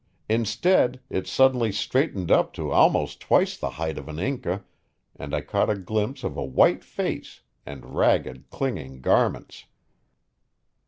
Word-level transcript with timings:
Instead, 0.27 0.99
it 1.11 1.27
suddenly 1.27 1.71
straightened 1.71 2.31
up 2.31 2.53
to 2.53 2.71
almost 2.71 3.19
twice 3.19 3.55
the 3.55 3.69
height 3.77 3.99
of 3.99 4.07
an 4.07 4.17
Inca, 4.17 4.63
and 5.15 5.31
I 5.31 5.41
caught 5.41 5.69
a 5.69 5.75
glimpse 5.77 6.23
of 6.23 6.35
a 6.35 6.43
white 6.43 6.83
face 6.83 7.41
and 7.67 7.93
ragged, 7.95 8.49
clinging 8.49 9.01
garments. 9.01 9.65